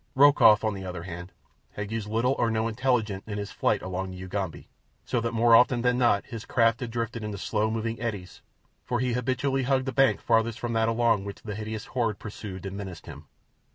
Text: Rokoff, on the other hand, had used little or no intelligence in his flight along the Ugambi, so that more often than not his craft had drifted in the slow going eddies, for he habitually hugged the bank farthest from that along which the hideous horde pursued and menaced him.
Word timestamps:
Rokoff, 0.15 0.63
on 0.63 0.73
the 0.73 0.83
other 0.83 1.03
hand, 1.03 1.31
had 1.73 1.91
used 1.91 2.07
little 2.09 2.33
or 2.39 2.49
no 2.49 2.67
intelligence 2.67 3.21
in 3.27 3.37
his 3.37 3.51
flight 3.51 3.83
along 3.83 4.09
the 4.09 4.17
Ugambi, 4.23 4.67
so 5.05 5.21
that 5.21 5.31
more 5.31 5.55
often 5.55 5.83
than 5.83 5.99
not 5.99 6.25
his 6.25 6.43
craft 6.43 6.79
had 6.79 6.89
drifted 6.89 7.23
in 7.23 7.29
the 7.29 7.37
slow 7.37 7.69
going 7.69 8.01
eddies, 8.01 8.41
for 8.83 8.99
he 8.99 9.13
habitually 9.13 9.61
hugged 9.61 9.85
the 9.85 9.91
bank 9.91 10.19
farthest 10.19 10.59
from 10.59 10.73
that 10.73 10.89
along 10.89 11.23
which 11.23 11.43
the 11.43 11.53
hideous 11.53 11.85
horde 11.85 12.17
pursued 12.17 12.65
and 12.65 12.75
menaced 12.75 13.05
him. 13.05 13.25